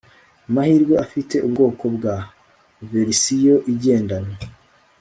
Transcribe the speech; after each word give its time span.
Amahirwe 0.47 0.93
afite 1.05 1.35
ubwoko 1.47 1.83
bwa 1.95 2.15
verisiyo 2.89 3.55
igendanwa 3.73 4.35